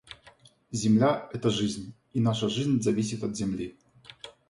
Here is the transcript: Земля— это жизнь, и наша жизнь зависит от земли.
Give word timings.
Земля— 0.71 1.29
это 1.31 1.51
жизнь, 1.51 1.93
и 2.11 2.19
наша 2.21 2.49
жизнь 2.49 2.81
зависит 2.81 3.23
от 3.23 3.37
земли. 3.37 3.77